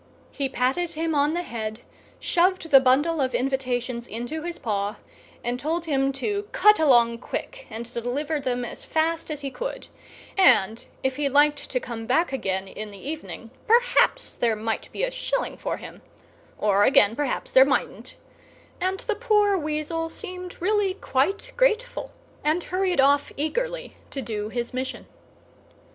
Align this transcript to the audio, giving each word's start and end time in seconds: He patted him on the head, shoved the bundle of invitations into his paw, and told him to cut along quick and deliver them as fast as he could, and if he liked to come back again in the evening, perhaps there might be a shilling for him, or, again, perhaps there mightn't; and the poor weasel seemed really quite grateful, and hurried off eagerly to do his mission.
He 0.31 0.49
patted 0.49 0.89
him 0.93 1.13
on 1.13 1.33
the 1.35 1.43
head, 1.43 1.81
shoved 2.19 2.71
the 2.71 2.79
bundle 2.79 3.21
of 3.21 3.35
invitations 3.35 4.07
into 4.07 4.41
his 4.41 4.57
paw, 4.57 4.95
and 5.43 5.59
told 5.59 5.85
him 5.85 6.11
to 6.13 6.47
cut 6.51 6.79
along 6.79 7.19
quick 7.19 7.67
and 7.69 7.93
deliver 7.93 8.39
them 8.39 8.65
as 8.65 8.83
fast 8.83 9.29
as 9.29 9.41
he 9.41 9.51
could, 9.51 9.89
and 10.35 10.87
if 11.03 11.17
he 11.17 11.29
liked 11.29 11.69
to 11.69 11.79
come 11.79 12.07
back 12.07 12.33
again 12.33 12.67
in 12.67 12.89
the 12.89 12.97
evening, 12.97 13.51
perhaps 13.67 14.33
there 14.33 14.55
might 14.55 14.91
be 14.91 15.03
a 15.03 15.11
shilling 15.11 15.55
for 15.55 15.77
him, 15.77 16.01
or, 16.57 16.83
again, 16.83 17.15
perhaps 17.15 17.51
there 17.51 17.63
mightn't; 17.63 18.15
and 18.79 19.01
the 19.01 19.13
poor 19.13 19.55
weasel 19.55 20.09
seemed 20.09 20.59
really 20.59 20.95
quite 20.95 21.51
grateful, 21.55 22.11
and 22.43 22.63
hurried 22.63 22.99
off 22.99 23.31
eagerly 23.37 23.95
to 24.09 24.19
do 24.23 24.49
his 24.49 24.73
mission. 24.73 25.05